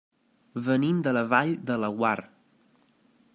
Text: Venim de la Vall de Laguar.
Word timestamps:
Venim 0.67 1.03
de 1.07 1.13
la 1.17 1.23
Vall 1.33 1.53
de 1.71 1.77
Laguar. 1.85 2.17